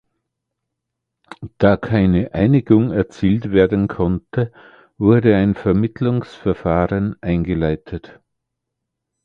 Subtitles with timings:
[1.59, 4.51] Da keine Einigung erzielt werden konnte,
[4.97, 8.19] wurde ein Vermittlungsverfahren eingeleitet.